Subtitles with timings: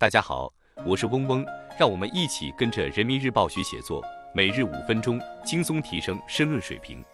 [0.00, 0.52] 大家好，
[0.86, 1.44] 我是嗡嗡，
[1.76, 4.00] 让我们一起跟着人民日报学写作，
[4.32, 7.04] 每日五分钟，轻松提升申论水平。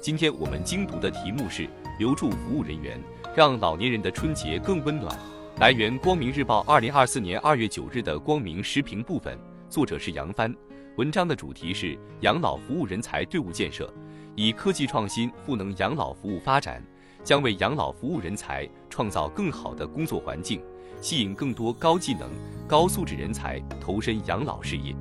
[0.00, 2.96] 今天我们精读的题目是留住服务人员，
[3.34, 5.18] 让老年人的春节更温暖。
[5.58, 9.36] 来源：光明日报，二零二四年二月九日的光明时评部分，
[9.68, 10.54] 作者是杨帆。
[10.98, 13.92] 文章的主题是养老服务人才队伍建设，
[14.36, 16.80] 以科技创新赋能养老服务发展，
[17.24, 20.62] 将为养老服务人才创造更好的工作环境。
[21.02, 22.30] 吸引更多高技能、
[22.66, 24.94] 高素质人才投身养老事业。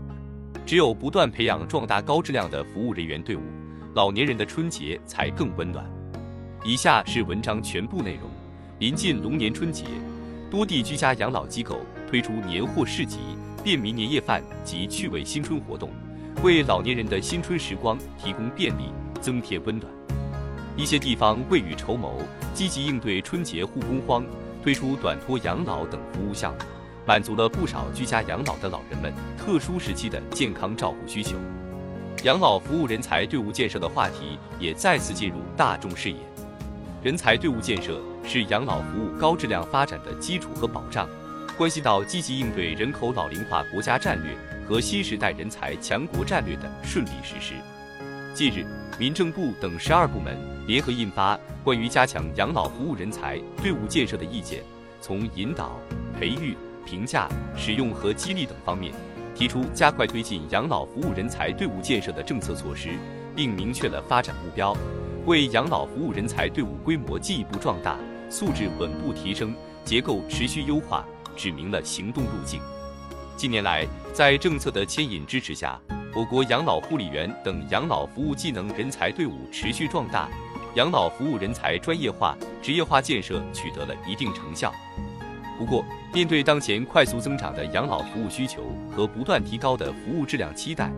[0.65, 3.41] 只有不断培养壮大高质量的服务人员队伍，
[3.93, 5.85] 老年人的春节才更温暖。
[6.65, 8.29] 以下是文章全部内容。
[8.79, 9.85] 临近龙年春节，
[10.49, 13.19] 多地居家养老机构推出年货市集、
[13.63, 15.91] 便民年夜饭及趣味新春活动，
[16.43, 18.85] 为老年人的新春时光提供便利，
[19.21, 19.91] 增添温暖。
[20.75, 22.15] 一些地方未雨绸缪，
[22.55, 24.23] 积极应对春节护工荒。
[24.63, 26.59] 推出短托养老等服务项目，
[27.05, 31.35] 满足了不少居家养老的老人们特殊时期的健康照顾需求。
[32.23, 36.17] 养老服务人才队伍建设的话题也再次进入大众视野。
[37.01, 41.09] 人才队伍建设是养老服务高质量发展的基础和保障，
[41.57, 47.55] 关系到积极应对人口老龄化国家战略和新时代人才强国战略的顺利实施。
[48.35, 48.63] 近日，
[48.99, 50.37] 民政部等十二部门
[50.71, 51.37] 联合印发。
[51.65, 54.63] 关于加强养老服务人才队伍建设的意见，
[55.01, 55.77] 从引导、
[56.17, 56.55] 培育、
[56.85, 57.27] 评价、
[57.57, 58.93] 使用和激励等方面，
[59.35, 62.91] 提出加快推进养老服务人才队伍建设的政策措施，
[63.35, 64.73] 并明确了发展目标，
[65.25, 67.97] 为养老服务人才队伍规模进一步壮大、
[68.29, 71.05] 素质稳步提升、结构持续优化
[71.35, 72.61] 指明了行动路径。
[73.35, 75.77] 近年来，在政策的牵引支持下，
[76.15, 80.29] 我国养老护理员等养老服务技能人才队伍持续壮大。
[80.75, 84.73] 养老服务人才专业化、职业化建设取得了一定成效。
[85.57, 85.83] 不过，
[86.13, 90.91] 面对当前快速增长的养老服务需求和不断提高的服务质量期待，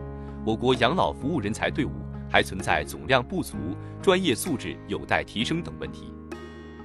[0.46, 1.92] 我国养老服务人才队伍
[2.30, 3.58] 还存在总量不足、
[4.02, 6.14] 专业素质有待提升等问题。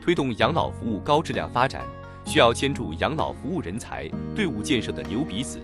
[0.00, 1.84] 推动养老服务高质量发展，
[2.24, 5.60] 需要牵住养老服务人才队伍建设的牛鼻子，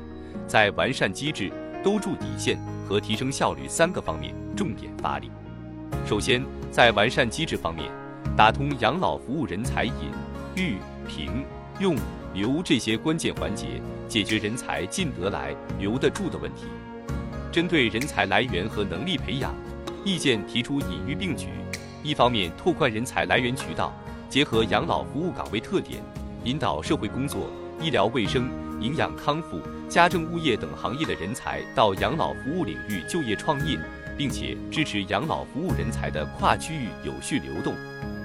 [0.46, 1.50] 在完善机制、
[1.82, 5.30] 兜住底线和提升效率三个方面重点发力。
[6.06, 7.90] 首先，在完善机制方面，
[8.36, 9.92] 打通养老服务人才引、
[10.54, 10.76] 育、
[11.08, 11.44] 评、
[11.80, 11.96] 用、
[12.34, 16.66] 留这些关键环节，解决人才进得来、留得住的问题。
[17.50, 19.54] 针对人才来源和能力培养，
[20.04, 21.46] 意见提出引育并举。
[22.02, 23.92] 一方面，拓宽人才来源渠道，
[24.28, 26.02] 结合养老服务岗位特点，
[26.44, 27.48] 引导社会工作、
[27.80, 28.50] 医疗卫生、
[28.80, 33.78] 营养康复、家政物业等行业的人才到养老服务领域就业创业。
[34.16, 37.74] 并且支持养老服务人才的跨区域有序流动。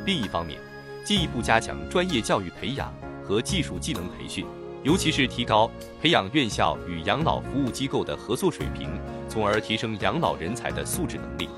[0.05, 0.59] 另一方面，
[1.03, 4.45] 进一步加强专业教育培养和技术技能培训，
[4.83, 5.69] 尤其是提高
[6.01, 8.89] 培养院校与养老服务机构的合作水平，
[9.27, 11.49] 从而提升养老人才的素质能力。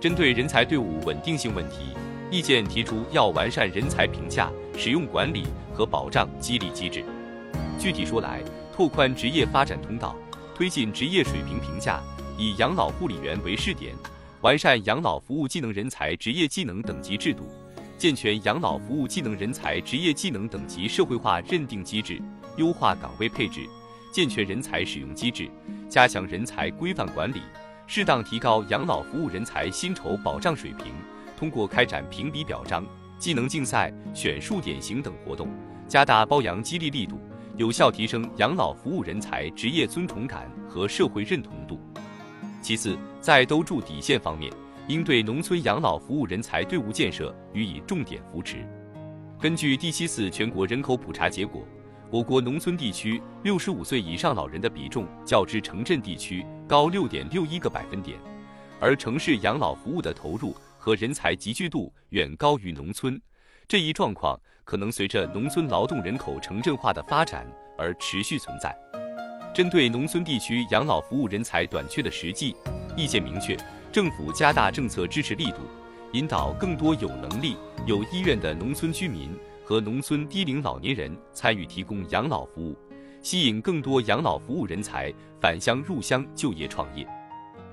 [0.00, 1.96] 针对人才队伍稳定性问题，
[2.30, 5.44] 意见提出要完善人才评价、使用管理
[5.74, 7.04] 和保障激励机制。
[7.78, 8.42] 具体说来，
[8.74, 10.14] 拓宽职业发展通道，
[10.54, 12.02] 推进职业水平评价。
[12.38, 13.94] 以养老护理员为试点，
[14.42, 17.48] 完善养老服务技能人才职业技能等级制度，
[17.96, 22.20] 健全养老服务技能人才职业技能等级社会化认定机制，
[22.56, 23.66] 优化岗位配置，
[24.12, 25.48] 健全人才使用机制，
[25.88, 27.40] 加强人才规范管理，
[27.86, 30.92] 适当提高养老服务人才薪酬保障水平。
[31.36, 32.84] 通过开展评比表彰、
[33.18, 35.48] 技能竞赛、选树典型等活动，
[35.86, 37.18] 加大褒扬激励力度，
[37.56, 41.78] 有效提升养老服务人才职业尊崇感和社会认同度。
[42.60, 44.52] 其次，在兜住底线方面，
[44.88, 48.66] 应对农村养老服务人才队伍建设予以重点扶持。
[49.40, 51.62] 根据第七次全国人口普查结果，
[52.10, 58.18] 我国农村地区六十五岁以上老人的比重较之城镇地区高六点六一个百分点，
[58.80, 63.20] 而城市养老服务的投入和人才集聚度远高于农村。
[63.68, 67.46] 这一状况可能随着农村劳动人口城镇化的发展
[67.76, 68.76] 而持续存在。
[69.56, 72.54] 针对农村地区养老服务人才短缺的实际，
[72.94, 73.56] 意见明确，
[73.90, 75.60] 政府加大政策支持力度，
[76.12, 77.56] 引导更多有能力、
[77.86, 79.30] 有意愿的农村居民
[79.64, 82.76] 和农村低龄老年人参与提供养老服务，
[83.22, 85.10] 吸引更多养老服务人才
[85.40, 87.08] 返乡入乡就业创业。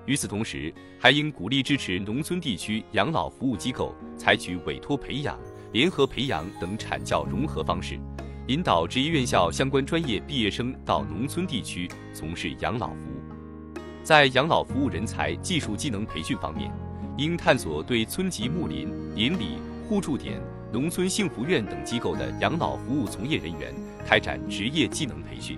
[0.06, 5.38] 与此同时，还应鼓励支持农村地区养老服务机构采取委托培养、
[5.74, 8.00] 联合培养等产教融合方式。
[8.48, 13.80] 引导职业院校相关专业毕业生到农村地区从事养老服务。
[14.04, 16.70] 在养老服务人才技术技能培训方面，
[17.18, 20.42] 应探索对村级牧林、邻里互助点、
[20.74, 23.74] 农村幸福院等机构的养老服务从业人员
[24.06, 25.58] 开展职业技能培训。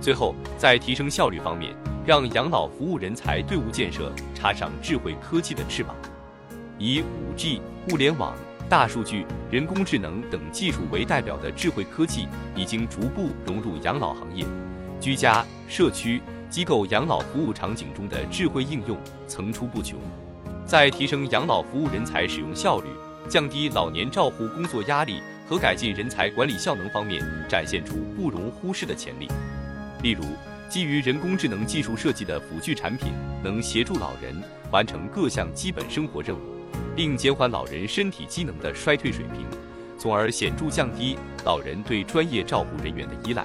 [0.00, 1.72] 最后，在提升效率方面，
[2.04, 5.94] 让养老服务人才队伍建设插上智慧科技的翅膀，
[6.76, 7.04] 以
[7.36, 7.60] 5G、
[7.92, 8.34] 物联网、
[8.70, 14.46] 大数据、人工智能等技术为代表的智慧科技，已经逐步融入养老行业、
[15.00, 18.96] 居家、社区、机构养老服务场景中的智慧应用
[19.26, 19.98] 层出不穷。
[20.64, 22.86] 在提升养老服务人才使用效率、
[23.28, 29.26] 降低老年照护工作压力和改进人才管理效能方面，展现出不容忽视的潜力。
[30.00, 30.22] 例如，
[30.68, 33.08] 基于人工智能技术设计的辅具产品，
[33.42, 34.32] 能协助老人
[34.70, 36.59] 完成各项基本生活任务，
[37.00, 39.46] 并减缓老人身体机能的衰退水平，
[39.98, 41.16] 从而显著降低
[41.46, 43.42] 老人对专业照护人员的依赖。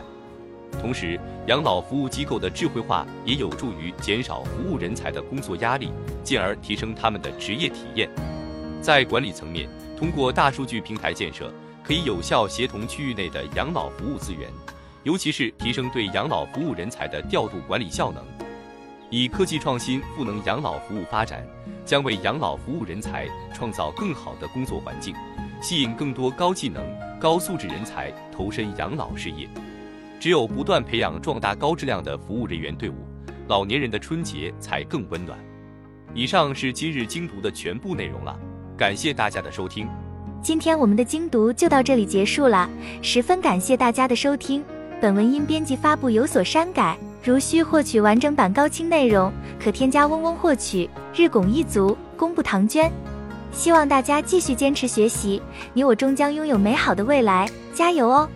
[0.82, 1.18] 同时，
[1.48, 5.90] 养老服务机构的智慧化也有助于减少服务人才的工作压力，
[6.22, 8.10] 进而提升他们的职业体验。
[8.82, 11.50] 在管理层面，通过大数据平台建设，
[11.82, 14.50] 可以有效协同区域内的养老服务资源。
[15.04, 18.22] 尤其是提升对养老服务人才的调度管理效能，
[19.16, 21.42] 以科技创新赋能养老服务发展，
[21.86, 25.16] 将为养老服务人才创造更好的工作环境，
[25.62, 26.86] 吸引更多高技能、
[27.18, 29.48] 高素质人才投身养老事业。
[30.20, 32.96] 只有不断培养壮大高质量的服务人员队伍，
[33.48, 35.40] 老年人的春节才更温暖。
[36.14, 38.38] 以上是今日精读的全部内容了，
[38.78, 39.88] 感谢大家的收听。
[40.42, 42.70] 今天我们的精读就到这里结束了，
[43.02, 44.62] 十分感谢大家的收听。
[45.02, 49.32] 本文因编辑发布有所删改，如需获取完整版高清内容，
[49.64, 50.90] 可添加嗡嗡获取。
[51.14, 52.92] 日拱一卒，功不唐捐。
[53.52, 55.42] 希望大家继续坚持学习，
[55.74, 58.30] 你我终将拥有美好的未来，加油哦！